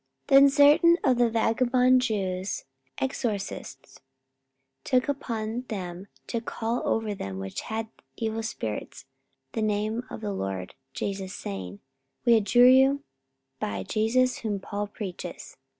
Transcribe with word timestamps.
44:019:013 0.29 0.39
Then 0.39 0.49
certain 0.49 0.97
of 1.03 1.17
the 1.19 1.29
vagabond 1.29 2.01
Jews, 2.01 2.65
exorcists, 2.97 3.99
took 4.83 5.07
upon 5.07 5.65
them 5.67 6.07
to 6.25 6.41
call 6.41 6.81
over 6.87 7.13
them 7.13 7.37
which 7.37 7.61
had 7.61 7.87
evil 8.17 8.41
spirits 8.41 9.05
the 9.51 9.61
name 9.61 10.03
of 10.09 10.21
the 10.21 10.33
LORD 10.33 10.73
Jesus, 10.95 11.35
saying, 11.35 11.81
We 12.25 12.35
adjure 12.35 12.67
you 12.67 13.03
by 13.59 13.83
Jesus 13.83 14.39
whom 14.39 14.59
Paul 14.59 14.87
preacheth. 14.87 15.57